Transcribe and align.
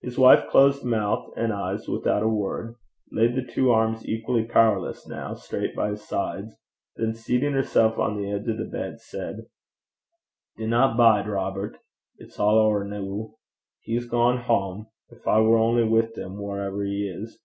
His 0.00 0.16
wife 0.16 0.48
closed 0.48 0.84
mouth 0.86 1.34
and 1.36 1.52
eyes 1.52 1.86
without 1.86 2.22
a 2.22 2.28
word, 2.28 2.76
laid 3.12 3.34
the 3.34 3.44
two 3.44 3.70
arms, 3.72 4.08
equally 4.08 4.42
powerless 4.46 5.06
now, 5.06 5.34
straight 5.34 5.76
by 5.76 5.90
his 5.90 6.02
sides, 6.08 6.56
then 6.96 7.12
seating 7.12 7.52
herself 7.52 7.98
on 7.98 8.16
the 8.16 8.30
edge 8.32 8.48
of 8.48 8.56
the 8.56 8.64
bed, 8.64 9.00
said, 9.02 9.40
'Dinna 10.56 10.94
bide, 10.96 11.28
Robert. 11.28 11.76
It's 12.16 12.38
a' 12.38 12.42
ower 12.42 12.84
noo. 12.84 13.34
He's 13.82 14.06
gang 14.08 14.38
hame. 14.38 14.86
Gin 15.10 15.20
I 15.26 15.40
war 15.42 15.58
only 15.58 15.84
wi' 15.84 16.08
'im 16.16 16.38
wharever 16.38 16.82
he 16.82 17.06
is!' 17.06 17.38